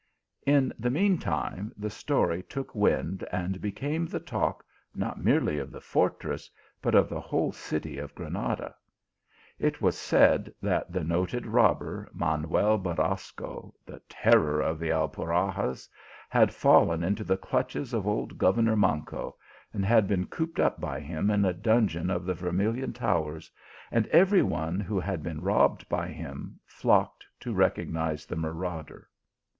In 0.47 0.73
the 0.79 0.89
mean 0.89 1.19
time 1.19 1.71
the 1.77 1.91
story 1.91 2.41
took 2.41 2.73
wind, 2.73 3.23
and 3.31 3.61
became 3.61 4.07
the 4.07 4.19
talk 4.19 4.65
not 4.95 5.23
merely 5.23 5.59
of 5.59 5.69
the 5.71 5.79
fortress, 5.79 6.49
but 6.81 6.95
of 6.95 7.07
the 7.07 7.19
whole 7.21 7.51
city 7.51 7.99
of 7.99 8.15
Granada! 8.15 8.73
It 9.59 9.79
was 9.79 9.95
said 9.95 10.51
that 10.59 10.91
the 10.91 11.03
noted 11.03 11.45
robber, 11.45 12.09
Manuel 12.13 12.79
Borasco, 12.79 13.75
the 13.85 14.01
terror 14.09 14.59
of 14.59 14.79
the 14.79 14.89
Alpuxarras, 14.89 15.87
had 16.29 16.51
fallen 16.51 17.03
into 17.03 17.23
the 17.23 17.37
clutches 17.37 17.93
of 17.93 18.07
old 18.07 18.39
governor 18.39 18.75
Manco, 18.75 19.35
and 19.71 19.87
been 20.07 20.25
cooped 20.25 20.59
up 20.59 20.81
by 20.81 20.99
him 20.99 21.29
in 21.29 21.45
a 21.45 21.53
dungeon 21.53 22.09
of 22.09 22.25
the 22.25 22.33
Vermilion 22.33 22.91
GOVERNOR 22.91 23.13
MANGO 23.13 23.35
AND 23.35 23.43
SOLDIER. 23.43 23.51
205 23.51 23.51
towers, 23.51 23.51
and 23.91 24.07
every 24.31 24.41
one 24.41 24.79
who 24.79 24.99
had 24.99 25.21
been 25.21 25.41
robbed 25.41 25.87
by 25.87 26.07
him 26.07 26.59
Hocked 26.81 27.27
.to 27.41 27.53
recognize 27.53 28.25
the 28.25 28.35
marauder. 28.35 29.07